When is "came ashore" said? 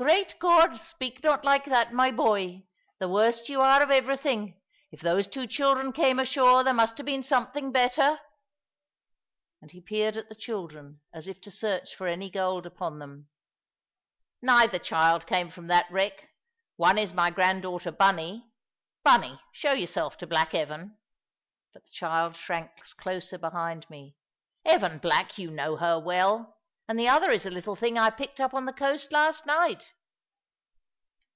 5.92-6.62